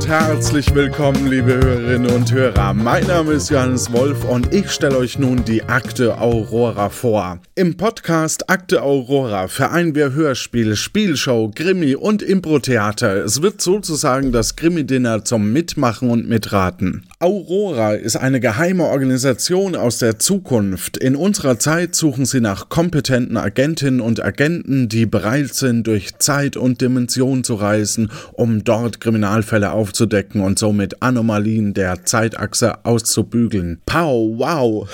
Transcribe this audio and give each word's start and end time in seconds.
herzlich 0.00 0.74
willkommen, 0.74 1.26
liebe 1.26 1.54
Hörerinnen 1.54 2.10
und 2.10 2.32
Hörer. 2.32 2.72
Mein 2.72 3.06
Name 3.06 3.32
ist 3.32 3.50
Johannes 3.50 3.92
Wolf 3.92 4.24
und 4.24 4.52
ich 4.52 4.70
stelle 4.70 4.96
euch 4.96 5.18
nun 5.18 5.44
die 5.44 5.62
Akte 5.64 6.18
Aurora 6.18 6.88
vor. 6.88 7.40
Im 7.54 7.76
Podcast 7.76 8.48
Akte 8.48 8.82
Aurora 8.82 9.48
vereinen 9.48 9.94
wir 9.94 10.14
Hörspiel, 10.14 10.76
Spielshow, 10.76 11.50
Krimi 11.54 11.94
und 11.94 12.22
Impro-Theater. 12.22 13.24
Es 13.24 13.42
wird 13.42 13.60
sozusagen 13.60 14.32
das 14.32 14.56
Krimi-Dinner 14.56 15.24
zum 15.24 15.52
Mitmachen 15.52 16.10
und 16.10 16.28
Mitraten. 16.28 17.04
Aurora 17.18 17.94
ist 17.94 18.16
eine 18.16 18.40
geheime 18.40 18.84
Organisation 18.84 19.76
aus 19.76 19.98
der 19.98 20.18
Zukunft. 20.18 20.96
In 20.96 21.14
unserer 21.14 21.58
Zeit 21.58 21.94
suchen 21.94 22.24
sie 22.24 22.40
nach 22.40 22.68
kompetenten 22.68 23.36
Agentinnen 23.36 24.00
und 24.00 24.24
Agenten, 24.24 24.88
die 24.88 25.06
bereit 25.06 25.54
sind, 25.54 25.86
durch 25.86 26.18
Zeit 26.18 26.56
und 26.56 26.80
Dimension 26.80 27.44
zu 27.44 27.54
reisen, 27.54 28.10
um 28.32 28.64
dort 28.64 29.00
Kriminalfälle 29.00 29.72
aufzudecken 29.82 30.42
und 30.42 30.60
somit 30.60 31.02
Anomalien 31.02 31.74
der 31.74 32.04
Zeitachse 32.04 32.84
auszubügeln. 32.84 33.80
Pow, 33.84 34.38
wow! 34.38 34.88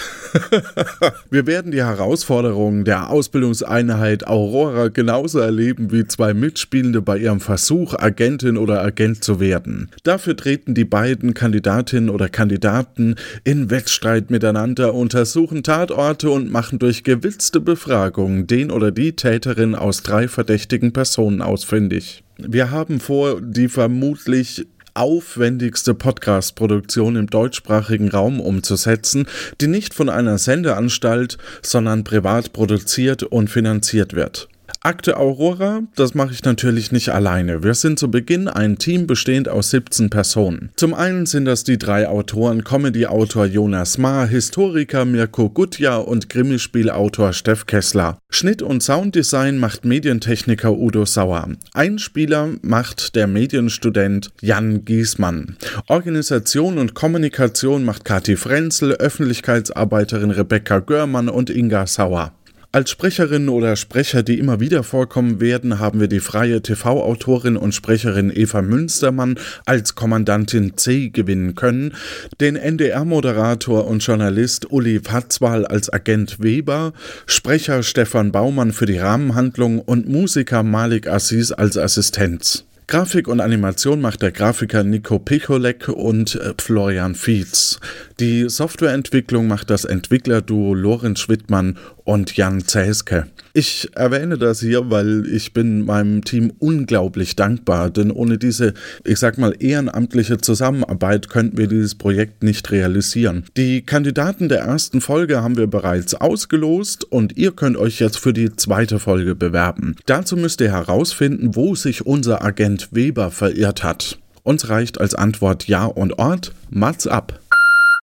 Wir 1.30 1.46
werden 1.46 1.72
die 1.72 1.84
Herausforderungen 1.84 2.86
der 2.86 3.10
Ausbildungseinheit 3.10 4.26
Aurora 4.26 4.88
genauso 4.88 5.40
erleben 5.40 5.92
wie 5.92 6.06
zwei 6.06 6.32
Mitspielende 6.32 7.02
bei 7.02 7.18
ihrem 7.18 7.40
Versuch, 7.40 7.92
Agentin 7.98 8.56
oder 8.56 8.82
Agent 8.82 9.22
zu 9.22 9.40
werden. 9.40 9.90
Dafür 10.04 10.34
treten 10.34 10.72
die 10.72 10.86
beiden 10.86 11.34
Kandidatinnen 11.34 12.08
oder 12.08 12.30
Kandidaten 12.30 13.16
in 13.44 13.68
Wettstreit 13.68 14.30
miteinander, 14.30 14.94
untersuchen 14.94 15.62
Tatorte 15.62 16.30
und 16.30 16.50
machen 16.50 16.78
durch 16.78 17.04
gewitzte 17.04 17.60
Befragungen 17.60 18.46
den 18.46 18.70
oder 18.70 18.90
die 18.90 19.12
Täterin 19.12 19.74
aus 19.74 20.02
drei 20.02 20.28
verdächtigen 20.28 20.94
Personen 20.94 21.42
ausfindig. 21.42 22.24
Wir 22.40 22.70
haben 22.70 23.00
vor, 23.00 23.40
die 23.40 23.68
vermutlich 23.68 24.68
aufwendigste 24.98 25.94
Podcast-Produktion 25.94 27.16
im 27.16 27.28
deutschsprachigen 27.28 28.08
Raum 28.08 28.40
umzusetzen, 28.40 29.26
die 29.60 29.68
nicht 29.68 29.94
von 29.94 30.08
einer 30.08 30.38
Sendeanstalt, 30.38 31.38
sondern 31.62 32.04
privat 32.04 32.52
produziert 32.52 33.22
und 33.22 33.48
finanziert 33.48 34.14
wird. 34.14 34.48
Akte 34.80 35.16
Aurora, 35.16 35.82
das 35.96 36.14
mache 36.14 36.32
ich 36.32 36.44
natürlich 36.44 36.92
nicht 36.92 37.10
alleine. 37.10 37.62
Wir 37.62 37.74
sind 37.74 37.98
zu 37.98 38.10
Beginn 38.10 38.48
ein 38.48 38.78
Team 38.78 39.06
bestehend 39.06 39.48
aus 39.48 39.70
17 39.70 40.08
Personen. 40.08 40.70
Zum 40.76 40.94
einen 40.94 41.26
sind 41.26 41.46
das 41.46 41.64
die 41.64 41.78
drei 41.78 42.08
Autoren, 42.08 42.64
Comedy-Autor 42.64 43.46
Jonas 43.46 43.98
Ma, 43.98 44.24
Historiker 44.24 45.04
Mirko 45.04 45.50
Gutja 45.50 45.96
und 45.96 46.28
Krimispielautor 46.28 47.32
Steff 47.32 47.66
Kessler. 47.66 48.18
Schnitt 48.30 48.62
und 48.62 48.82
Sounddesign 48.82 49.58
macht 49.58 49.84
Medientechniker 49.84 50.72
Udo 50.72 51.04
Sauer. 51.04 51.48
Einspieler 51.72 52.50
macht 52.62 53.14
der 53.14 53.26
Medienstudent 53.26 54.30
Jan 54.40 54.84
Giesmann. 54.84 55.56
Organisation 55.88 56.78
und 56.78 56.94
Kommunikation 56.94 57.84
macht 57.84 58.04
Kathi 58.04 58.36
Frenzel, 58.36 58.92
Öffentlichkeitsarbeiterin 58.92 60.30
Rebecca 60.30 60.78
Görmann 60.78 61.28
und 61.28 61.50
Inga 61.50 61.86
Sauer. 61.86 62.32
Als 62.70 62.90
Sprecherinnen 62.90 63.48
oder 63.48 63.76
Sprecher, 63.76 64.22
die 64.22 64.38
immer 64.38 64.60
wieder 64.60 64.82
vorkommen 64.82 65.40
werden, 65.40 65.78
haben 65.78 66.00
wir 66.00 66.06
die 66.06 66.20
freie 66.20 66.60
TV-Autorin 66.60 67.56
und 67.56 67.74
Sprecherin 67.74 68.30
Eva 68.30 68.60
Münstermann 68.60 69.38
als 69.64 69.94
Kommandantin 69.94 70.76
C 70.76 71.08
gewinnen 71.08 71.54
können, 71.54 71.94
den 72.42 72.56
NDR-Moderator 72.56 73.86
und 73.86 74.04
Journalist 74.04 74.70
Uli 74.70 75.00
Fatzwal 75.00 75.64
als 75.64 75.90
Agent 75.90 76.42
Weber, 76.42 76.92
Sprecher 77.24 77.82
Stefan 77.82 78.32
Baumann 78.32 78.72
für 78.72 78.84
die 78.84 78.98
Rahmenhandlung 78.98 79.80
und 79.80 80.06
Musiker 80.06 80.62
Malik 80.62 81.08
Assis 81.08 81.52
als 81.52 81.78
Assistenz. 81.78 82.66
Grafik 82.90 83.28
und 83.28 83.42
Animation 83.42 84.00
macht 84.00 84.22
der 84.22 84.32
Grafiker 84.32 84.82
Nico 84.82 85.18
Picholek 85.18 85.88
und 85.88 86.36
äh, 86.36 86.54
Florian 86.58 87.14
Fietz. 87.14 87.80
Die 88.20 88.48
Softwareentwicklung 88.48 89.46
macht 89.46 89.70
das 89.70 89.84
Entwicklerduo 89.84 90.74
Lorenz 90.74 91.20
Schwittmann 91.20 91.78
und 92.02 92.36
Jan 92.36 92.66
Zäske. 92.66 93.28
Ich 93.52 93.90
erwähne 93.94 94.38
das 94.38 94.58
hier, 94.58 94.90
weil 94.90 95.24
ich 95.32 95.52
bin 95.52 95.84
meinem 95.84 96.24
Team 96.24 96.52
unglaublich 96.58 97.36
dankbar, 97.36 97.90
denn 97.90 98.10
ohne 98.10 98.36
diese, 98.36 98.74
ich 99.04 99.20
sag 99.20 99.38
mal, 99.38 99.54
ehrenamtliche 99.60 100.38
Zusammenarbeit 100.38 101.28
könnten 101.28 101.58
wir 101.58 101.68
dieses 101.68 101.94
Projekt 101.94 102.42
nicht 102.42 102.68
realisieren. 102.72 103.44
Die 103.56 103.82
Kandidaten 103.82 104.48
der 104.48 104.62
ersten 104.62 105.00
Folge 105.00 105.40
haben 105.40 105.56
wir 105.56 105.68
bereits 105.68 106.14
ausgelost 106.14 107.04
und 107.04 107.36
ihr 107.36 107.52
könnt 107.52 107.76
euch 107.76 108.00
jetzt 108.00 108.18
für 108.18 108.32
die 108.32 108.56
zweite 108.56 108.98
Folge 108.98 109.36
bewerben. 109.36 109.94
Dazu 110.06 110.36
müsst 110.36 110.60
ihr 110.60 110.72
herausfinden, 110.72 111.54
wo 111.54 111.76
sich 111.76 112.04
unser 112.04 112.44
Agent 112.44 112.88
Weber 112.90 113.30
verirrt 113.30 113.84
hat. 113.84 114.18
Uns 114.42 114.70
reicht 114.70 115.00
als 115.00 115.14
Antwort 115.14 115.68
Ja 115.68 115.84
und 115.84 116.18
Ort. 116.18 116.52
Mats 116.70 117.06
ab. 117.06 117.38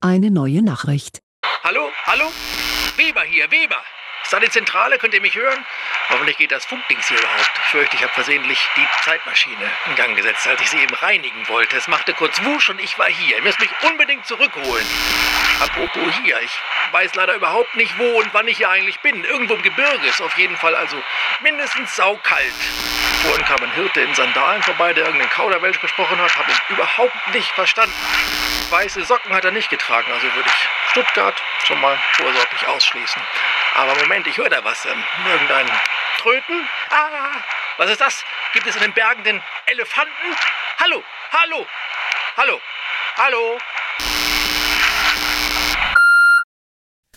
Eine 0.05 0.29
neue 0.29 0.61
Nachricht. 0.61 1.23
Hallo, 1.63 1.89
hallo? 2.05 2.31
Weber 2.95 3.23
hier, 3.23 3.49
Weber. 3.49 3.81
Die 4.39 4.49
Zentrale? 4.51 4.99
Könnt 4.99 5.16
ihr 5.16 5.21
mich 5.21 5.33
hören? 5.33 5.66
Hoffentlich 6.09 6.38
geht 6.38 6.51
das 6.51 6.63
Funkdings 6.63 7.07
hier 7.07 7.17
überhaupt. 7.17 7.51
Ich 7.55 7.69
fürchte, 7.71 7.95
ich 7.95 8.03
habe 8.03 8.13
versehentlich 8.13 8.59
die 8.77 8.85
Zeitmaschine 9.03 9.71
in 9.88 9.95
Gang 9.95 10.16
gesetzt, 10.16 10.45
als 10.45 10.61
ich 10.61 10.69
sie 10.69 10.77
eben 10.77 10.93
reinigen 10.93 11.47
wollte. 11.47 11.75
Es 11.75 11.88
machte 11.88 12.13
kurz 12.13 12.39
Wusch 12.43 12.69
und 12.69 12.79
ich 12.79 12.99
war 12.99 13.07
hier. 13.07 13.38
Ihr 13.38 13.41
müsst 13.41 13.59
mich 13.59 13.71
unbedingt 13.89 14.27
zurückholen. 14.27 14.85
Apropos 15.59 16.13
hier, 16.23 16.39
ich 16.39 16.51
weiß 16.91 17.16
leider 17.16 17.33
überhaupt 17.33 17.75
nicht, 17.75 17.97
wo 17.97 18.19
und 18.19 18.31
wann 18.31 18.47
ich 18.47 18.57
hier 18.57 18.69
eigentlich 18.69 18.99
bin. 18.99 19.23
Irgendwo 19.23 19.55
im 19.55 19.63
Gebirge 19.63 20.05
ist 20.05 20.22
auf 20.22 20.37
jeden 20.37 20.57
Fall 20.57 20.75
also 20.75 21.01
mindestens 21.41 21.95
saukalt. 21.95 22.53
Vorhin 23.23 23.45
kam 23.45 23.63
ein 23.63 23.73
Hirte 23.73 24.01
in 24.01 24.13
Sandalen 24.13 24.61
vorbei, 24.61 24.93
der 24.93 25.05
irgendeinen 25.05 25.31
Kauderwelsch 25.31 25.81
gesprochen 25.81 26.19
hat. 26.19 26.35
Habe 26.35 26.51
ihn 26.51 26.75
überhaupt 26.75 27.33
nicht 27.33 27.49
verstanden. 27.53 27.95
Weiße 28.75 29.06
Socken 29.06 29.31
hat 29.34 29.46
er 29.46 29.52
nicht 29.52 29.69
getragen, 29.69 30.12
also 30.12 30.28
würde 30.36 30.50
ich 30.50 30.68
Stuttgart 30.91 31.41
schon 31.63 31.80
mal 31.80 31.97
vorsorglich 32.12 32.68
ausschließen. 32.68 33.22
Aber 33.74 33.96
Moment, 34.02 34.28
ich 34.28 34.38
höre 34.38 34.50
da 34.50 34.62
was. 34.66 34.84
Ähm, 34.84 35.02
irgendein 35.31 35.68
Tröten? 36.18 36.68
Ah, 36.90 37.38
was 37.78 37.90
ist 37.90 38.02
das? 38.02 38.25
Gibt 38.52 38.68
es 38.68 38.75
in 38.75 38.81
den 38.81 38.94
Bergen 38.94 39.24
den 39.24 39.41
Elefanten? 39.68 40.12
Hallo, 40.78 41.02
hallo, 41.31 41.66
hallo, 42.35 42.59
hallo. 43.16 43.58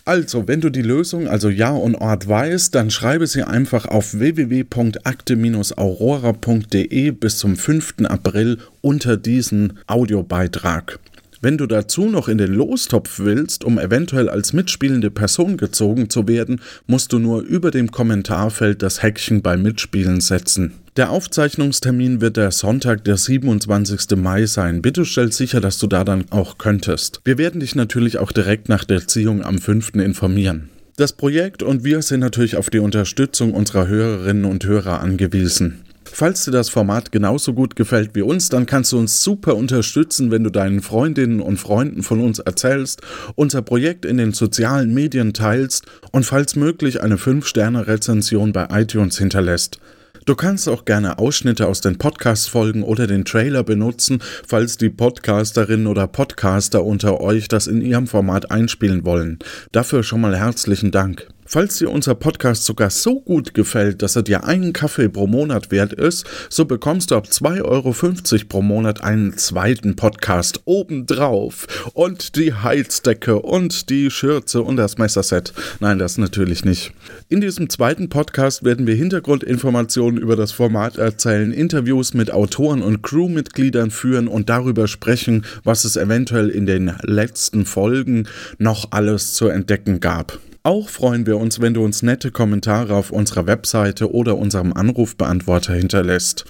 Also, 0.05 0.47
wenn 0.47 0.61
du 0.61 0.69
die 0.69 0.81
Lösung, 0.81 1.27
also 1.27 1.49
Ja 1.49 1.71
und 1.71 1.95
Ort 1.95 2.29
weißt, 2.29 2.73
dann 2.73 2.89
schreibe 2.89 3.27
sie 3.27 3.43
einfach 3.43 3.85
auf 3.85 4.13
www.akte-aurora.de 4.13 7.11
bis 7.11 7.37
zum 7.37 7.57
5. 7.57 7.95
April 8.07 8.59
unter 8.81 9.17
diesen 9.17 9.77
Audiobeitrag. 9.87 10.99
Wenn 11.41 11.57
du 11.57 11.67
dazu 11.67 12.09
noch 12.09 12.27
in 12.27 12.37
den 12.37 12.53
Lostopf 12.53 13.19
willst, 13.19 13.63
um 13.63 13.79
eventuell 13.79 14.27
als 14.27 14.51
mitspielende 14.51 15.09
Person 15.09 15.55
gezogen 15.55 16.09
zu 16.09 16.27
werden, 16.27 16.59
musst 16.85 17.13
du 17.13 17.19
nur 17.19 17.43
über 17.43 17.71
dem 17.71 17.91
Kommentarfeld 17.91 18.81
das 18.81 19.01
Häkchen 19.03 19.41
bei 19.41 19.55
Mitspielen 19.55 20.19
setzen. 20.19 20.73
Der 20.97 21.11
Aufzeichnungstermin 21.11 22.19
wird 22.19 22.35
der 22.35 22.51
Sonntag, 22.51 23.05
der 23.05 23.15
27. 23.15 24.17
Mai 24.17 24.47
sein. 24.47 24.81
Bitte 24.81 25.05
stell 25.05 25.31
sicher, 25.31 25.61
dass 25.61 25.79
du 25.79 25.87
da 25.87 26.03
dann 26.03 26.25
auch 26.29 26.57
könntest. 26.57 27.21
Wir 27.23 27.37
werden 27.37 27.61
dich 27.61 27.73
natürlich 27.73 28.17
auch 28.17 28.33
direkt 28.33 28.67
nach 28.67 28.83
der 28.83 29.07
Ziehung 29.07 29.41
am 29.41 29.59
5. 29.59 29.95
informieren. 29.95 30.67
Das 30.97 31.13
Projekt 31.13 31.63
und 31.63 31.85
wir 31.85 32.01
sind 32.01 32.19
natürlich 32.19 32.57
auf 32.57 32.69
die 32.69 32.79
Unterstützung 32.79 33.53
unserer 33.53 33.87
Hörerinnen 33.87 34.43
und 34.43 34.65
Hörer 34.65 34.99
angewiesen. 34.99 35.85
Falls 36.11 36.45
dir 36.45 36.51
das 36.51 36.69
Format 36.69 37.11
genauso 37.11 37.53
gut 37.53 37.75
gefällt 37.75 38.11
wie 38.13 38.21
uns, 38.21 38.49
dann 38.49 38.65
kannst 38.65 38.91
du 38.91 38.97
uns 38.97 39.21
super 39.23 39.55
unterstützen, 39.55 40.31
wenn 40.31 40.43
du 40.43 40.49
deinen 40.49 40.81
Freundinnen 40.81 41.39
und 41.39 41.57
Freunden 41.57 42.03
von 42.03 42.19
uns 42.19 42.39
erzählst, 42.39 43.01
unser 43.35 43.61
Projekt 43.61 44.05
in 44.05 44.17
den 44.17 44.33
sozialen 44.33 44.93
Medien 44.93 45.33
teilst 45.33 45.85
und 46.11 46.25
falls 46.25 46.55
möglich 46.55 47.01
eine 47.01 47.15
5-Sterne-Rezension 47.15 48.53
bei 48.53 48.67
iTunes 48.71 49.17
hinterlässt. 49.17 49.79
Du 50.25 50.35
kannst 50.35 50.67
auch 50.69 50.85
gerne 50.85 51.17
Ausschnitte 51.17 51.65
aus 51.65 51.81
den 51.81 51.97
Podcast-Folgen 51.97 52.83
oder 52.83 53.07
den 53.07 53.25
Trailer 53.25 53.63
benutzen, 53.63 54.19
falls 54.45 54.77
die 54.77 54.89
Podcasterinnen 54.89 55.87
oder 55.87 56.07
Podcaster 56.07 56.83
unter 56.83 57.21
euch 57.21 57.47
das 57.47 57.67
in 57.67 57.81
ihrem 57.81 58.05
Format 58.05 58.51
einspielen 58.51 59.05
wollen. 59.05 59.39
Dafür 59.71 60.03
schon 60.03 60.21
mal 60.21 60.37
herzlichen 60.37 60.91
Dank. 60.91 61.27
Falls 61.51 61.79
dir 61.79 61.89
unser 61.89 62.13
Podcast 62.13 62.63
sogar 62.63 62.91
so 62.91 63.21
gut 63.21 63.55
gefällt, 63.55 64.03
dass 64.03 64.15
er 64.15 64.21
dir 64.21 64.43
einen 64.43 64.71
Kaffee 64.71 65.09
pro 65.09 65.25
Monat 65.25 65.71
wert 65.71 65.93
ist, 65.93 66.27
so 66.47 66.65
bekommst 66.65 67.09
du 67.09 67.15
ab 67.15 67.25
2,50 67.25 67.63
Euro 67.65 68.45
pro 68.47 68.61
Monat 68.61 69.03
einen 69.03 69.35
zweiten 69.35 69.95
Podcast 69.95 70.61
obendrauf. 70.65 71.65
Und 71.95 72.35
die 72.35 72.53
Heizdecke 72.53 73.39
und 73.39 73.89
die 73.89 74.11
Schürze 74.11 74.61
und 74.61 74.77
das 74.77 74.99
Messerset. 74.99 75.51
Nein, 75.79 75.97
das 75.97 76.19
natürlich 76.19 76.65
nicht. 76.65 76.93
In 77.29 77.41
diesem 77.41 77.67
zweiten 77.67 78.09
Podcast 78.09 78.63
werden 78.63 78.85
wir 78.85 78.93
Hintergrundinformationen 78.93 80.21
über 80.21 80.35
das 80.35 80.51
Format 80.51 80.99
erzählen, 80.99 81.51
Interviews 81.51 82.13
mit 82.13 82.29
Autoren 82.29 82.83
und 82.83 83.01
Crewmitgliedern 83.01 83.89
führen 83.89 84.27
und 84.27 84.49
darüber 84.49 84.87
sprechen, 84.87 85.43
was 85.63 85.83
es 85.83 85.95
eventuell 85.95 86.49
in 86.49 86.67
den 86.67 86.93
letzten 87.01 87.65
Folgen 87.65 88.27
noch 88.59 88.91
alles 88.91 89.33
zu 89.33 89.47
entdecken 89.47 89.99
gab. 89.99 90.37
Auch 90.63 90.89
freuen 90.89 91.25
wir 91.25 91.37
uns, 91.37 91.61
wenn 91.61 91.73
du 91.73 91.85
uns 91.85 92.01
nette 92.01 92.31
Kommentare 92.31 92.93
auf 92.93 93.11
unserer 93.11 93.47
Webseite 93.47 94.13
oder 94.13 94.37
unserem 94.37 94.73
Anrufbeantworter 94.73 95.73
hinterlässt. 95.73 96.43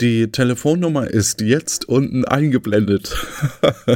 Die 0.00 0.30
Telefonnummer 0.30 1.08
ist 1.08 1.40
jetzt 1.40 1.88
unten 1.88 2.24
eingeblendet. 2.24 3.16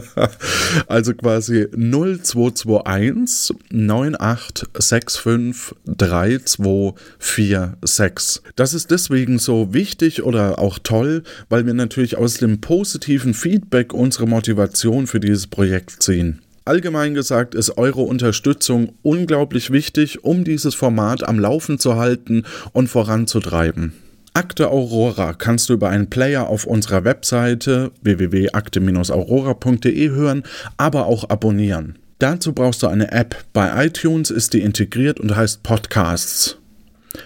also 0.89 1.15
quasi 1.15 1.69
0221 1.73 3.57
9865 3.71 5.77
3246. 5.87 8.43
Das 8.57 8.75
ist 8.75 8.91
deswegen 8.91 9.39
so 9.39 9.73
wichtig 9.73 10.25
oder 10.25 10.59
auch 10.59 10.81
toll, 10.81 11.23
weil 11.49 11.65
wir 11.65 11.75
natürlich 11.75 12.19
aus 12.19 12.39
dem 12.39 12.61
positiven 12.61 13.35
Feedback 13.35 13.95
unsere 13.95 14.27
Motivation 14.27 15.07
für 15.07 15.21
dieses 15.21 15.47
Projekt 15.47 16.03
ziehen. 16.03 16.43
Allgemein 16.71 17.15
gesagt 17.15 17.57
ist 17.57 17.79
eure 17.79 18.03
Unterstützung 18.03 18.93
unglaublich 19.03 19.73
wichtig, 19.73 20.23
um 20.23 20.45
dieses 20.45 20.77
Format 20.77 21.27
am 21.27 21.41
Laufen 21.41 21.81
zu 21.81 21.97
halten 21.97 22.45
und 22.71 22.87
voranzutreiben. 22.87 23.93
Akte 24.35 24.71
Aurora 24.71 25.33
kannst 25.33 25.69
du 25.69 25.73
über 25.73 25.89
einen 25.89 26.11
Player 26.11 26.47
auf 26.47 26.69
unserer 26.69 27.03
Webseite 27.03 27.91
www.akte-aurora.de 28.03 30.11
hören, 30.11 30.45
aber 30.77 31.07
auch 31.07 31.29
abonnieren. 31.29 31.99
Dazu 32.21 32.53
brauchst 32.53 32.85
du 32.85 32.87
eine 32.87 33.11
App. 33.11 33.35
Bei 33.53 33.85
iTunes 33.85 34.31
ist 34.31 34.53
die 34.53 34.61
integriert 34.61 35.19
und 35.19 35.35
heißt 35.35 35.65
Podcasts. 35.65 36.57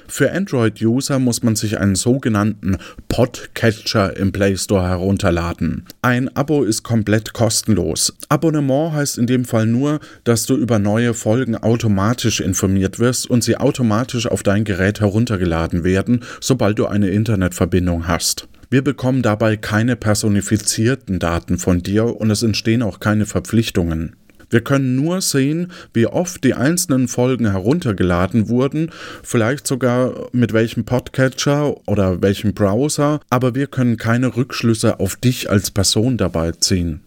Für 0.09 0.33
Android-User 0.33 1.19
muss 1.19 1.43
man 1.43 1.57
sich 1.57 1.79
einen 1.79 1.95
sogenannten 1.95 2.77
Podcatcher 3.09 4.17
im 4.17 4.33
Play 4.33 4.57
Store 4.57 4.89
herunterladen. 4.89 5.85
Ein 6.03 6.35
Abo 6.37 6.63
ist 6.63 6.83
komplett 6.83 7.33
kostenlos. 7.33 8.15
Abonnement 8.29 8.93
heißt 8.93 9.19
in 9.19 9.27
dem 9.27 9.45
Fall 9.45 9.67
nur, 9.67 10.01
dass 10.25 10.47
du 10.47 10.57
über 10.57 10.79
neue 10.79 11.15
Folgen 11.15 11.57
automatisch 11.57 12.41
informiert 12.41 12.99
wirst 12.99 13.29
und 13.29 13.43
sie 13.43 13.57
automatisch 13.57 14.27
auf 14.27 14.43
dein 14.43 14.65
Gerät 14.65 15.01
heruntergeladen 15.01 15.85
werden, 15.85 16.25
sobald 16.41 16.79
du 16.79 16.87
eine 16.87 17.09
Internetverbindung 17.09 18.07
hast. 18.07 18.49
Wir 18.71 18.83
bekommen 18.83 19.23
dabei 19.23 19.57
keine 19.57 19.95
personifizierten 19.95 21.19
Daten 21.19 21.59
von 21.59 21.83
dir 21.83 22.21
und 22.21 22.31
es 22.31 22.43
entstehen 22.43 22.83
auch 22.83 23.01
keine 23.01 23.27
Verpflichtungen. 23.27 24.17
Wir 24.51 24.63
können 24.63 24.97
nur 24.97 25.21
sehen, 25.21 25.73
wie 25.93 26.07
oft 26.07 26.45
die 26.45 26.55
einzelnen 26.55 27.09
Folgen 27.09 27.51
heruntergeladen 27.51 28.49
wurden, 28.49 28.91
vielleicht 29.23 29.67
sogar 29.67 30.29
mit 30.33 30.53
welchem 30.53 30.85
Podcatcher 30.85 31.75
oder 31.89 32.23
welchem 32.23 32.55
Browser, 32.55 33.21
aber 33.31 33.55
wir 33.55 33.67
können 33.67 33.97
keine 33.97 34.37
Rückschlüsse 34.37 35.01
auf 35.01 35.17
dich 35.17 35.51
als 35.51 35.71
Person 35.71 36.17
dabei 36.17 36.53
ziehen. 36.53 37.01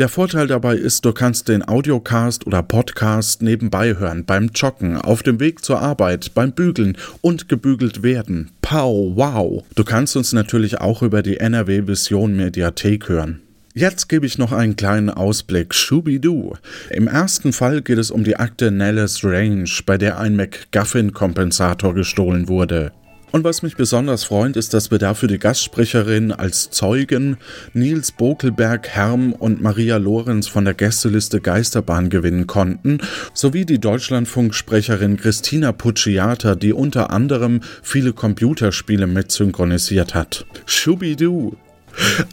Der 0.00 0.08
Vorteil 0.08 0.48
dabei 0.48 0.74
ist, 0.74 1.04
du 1.04 1.12
kannst 1.12 1.46
den 1.46 1.62
Audiocast 1.68 2.48
oder 2.48 2.64
Podcast 2.64 3.42
nebenbei 3.42 3.96
hören, 3.96 4.24
beim 4.24 4.50
Joggen, 4.52 4.96
auf 4.96 5.22
dem 5.22 5.38
Weg 5.38 5.64
zur 5.64 5.80
Arbeit, 5.80 6.34
beim 6.34 6.50
Bügeln 6.50 6.96
und 7.20 7.48
gebügelt 7.48 8.02
werden. 8.02 8.50
Pow, 8.60 9.12
wow! 9.14 9.62
Du 9.76 9.84
kannst 9.84 10.16
uns 10.16 10.32
natürlich 10.32 10.80
auch 10.80 11.02
über 11.02 11.22
die 11.22 11.36
NRW 11.36 11.86
Vision 11.86 12.34
Mediathek 12.34 13.08
hören. 13.08 13.42
Jetzt 13.76 14.08
gebe 14.08 14.24
ich 14.24 14.38
noch 14.38 14.52
einen 14.52 14.76
kleinen 14.76 15.10
Ausblick. 15.10 15.74
Schubidu. 15.74 16.54
Im 16.90 17.08
ersten 17.08 17.52
Fall 17.52 17.82
geht 17.82 17.98
es 17.98 18.12
um 18.12 18.22
die 18.22 18.36
Akte 18.36 18.70
Nellis 18.70 19.24
Range, 19.24 19.68
bei 19.84 19.98
der 19.98 20.20
ein 20.20 20.36
McGuffin-Kompensator 20.36 21.92
gestohlen 21.92 22.46
wurde. 22.46 22.92
Und 23.32 23.42
was 23.42 23.64
mich 23.64 23.74
besonders 23.74 24.22
freut, 24.22 24.56
ist, 24.56 24.74
dass 24.74 24.92
wir 24.92 24.98
dafür 24.98 25.28
die 25.28 25.40
Gastsprecherin 25.40 26.30
als 26.30 26.70
Zeugen 26.70 27.36
Nils 27.72 28.12
Bokelberg 28.12 28.86
Herm 28.90 29.32
und 29.32 29.60
Maria 29.60 29.96
Lorenz 29.96 30.46
von 30.46 30.64
der 30.64 30.74
Gästeliste 30.74 31.40
Geisterbahn 31.40 32.10
gewinnen 32.10 32.46
konnten, 32.46 32.98
sowie 33.32 33.64
die 33.64 33.80
Deutschlandfunksprecherin 33.80 35.16
Christina 35.16 35.72
Pucciata, 35.72 36.54
die 36.54 36.72
unter 36.72 37.10
anderem 37.10 37.60
viele 37.82 38.12
Computerspiele 38.12 39.08
mit 39.08 39.32
synchronisiert 39.32 40.14
hat. 40.14 40.46
Schubidu! 40.64 41.56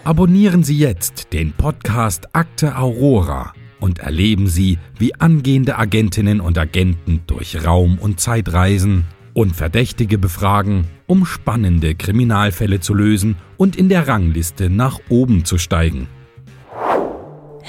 Abonnieren 0.04 0.62
Sie 0.62 0.78
jetzt 0.78 1.32
den 1.32 1.52
Podcast 1.52 2.34
Akte 2.34 2.76
Aurora 2.76 3.52
und 3.80 3.98
erleben 3.98 4.46
Sie, 4.46 4.78
wie 4.98 5.14
angehende 5.14 5.78
Agentinnen 5.78 6.40
und 6.40 6.56
Agenten 6.56 7.20
durch 7.26 7.66
Raum- 7.66 7.98
und 7.98 8.18
Zeitreisen 8.18 9.04
und 9.34 9.54
Verdächtige 9.54 10.16
befragen, 10.16 10.86
um 11.06 11.26
spannende 11.26 11.94
Kriminalfälle 11.94 12.80
zu 12.80 12.94
lösen 12.94 13.36
und 13.58 13.76
in 13.76 13.88
der 13.88 14.08
Rangliste 14.08 14.70
nach 14.70 15.00
oben 15.10 15.44
zu 15.44 15.58
steigen. 15.58 16.08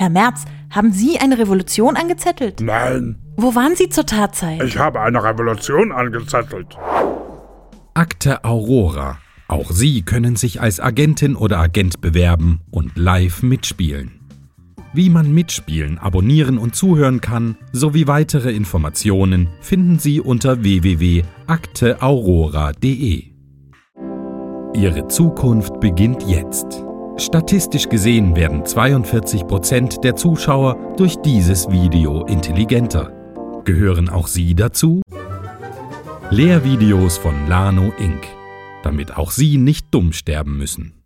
Herr 0.04 0.10
Merz, 0.10 0.44
haben 0.70 0.92
Sie 0.92 1.18
eine 1.18 1.40
Revolution 1.40 1.96
angezettelt? 1.96 2.60
Nein, 2.60 3.16
Wo 3.38 3.56
waren 3.56 3.78
Sie 3.78 3.88
zur 3.88 4.06
Tatzeit? 4.06 4.62
ich 4.62 4.78
habe 4.78 5.00
eine 5.00 5.24
Revolution 5.24 5.94
angezettelt. 5.94 6.78
Akte 7.94 8.44
Aurora. 8.44 9.20
Auch 9.48 9.72
Sie 9.72 10.02
können 10.02 10.36
sich 10.36 10.60
als 10.60 10.82
Agentin 10.82 11.38
oder 11.38 11.60
Agent 11.60 12.02
bewerben 12.02 12.60
und 12.70 12.98
live 12.98 13.44
mitspielen. 13.44 14.20
Wie 14.94 15.10
man 15.10 15.34
mitspielen, 15.34 15.98
abonnieren 16.00 16.58
und 16.58 16.76
zuhören 16.76 17.22
kann, 17.22 17.56
sowie 17.72 18.06
weitere 18.08 18.52
Informationen 18.52 19.48
finden 19.62 20.00
Sie 20.00 20.20
unter 20.20 20.64
www.akteaurora.de. 20.64 23.24
Ihre 24.76 25.08
Zukunft 25.08 25.80
beginnt 25.80 26.24
jetzt. 26.28 26.84
Statistisch 27.18 27.90
gesehen 27.90 28.36
werden 28.36 28.66
42 28.66 29.46
Prozent 29.46 30.04
der 30.04 30.16
Zuschauer 30.16 30.96
durch 30.98 31.16
dieses 31.18 31.70
Video 31.70 32.26
intelligenter. 32.26 33.12
Gehören 33.66 34.10
auch 34.10 34.28
Sie 34.28 34.56
dazu? 34.56 35.02
Lehrvideos 36.32 37.18
von 37.18 37.48
Lano 37.48 37.94
Inc., 38.00 38.26
damit 38.82 39.16
auch 39.16 39.30
Sie 39.30 39.58
nicht 39.58 39.88
dumm 39.92 40.12
sterben 40.12 40.58
müssen. 40.58 41.03